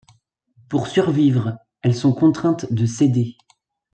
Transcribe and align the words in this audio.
Pour 0.67 0.87
survivre, 0.87 1.59
elles 1.83 1.93
sont 1.93 2.11
contraintes 2.11 2.73
de 2.73 2.87
céder. 2.87 3.37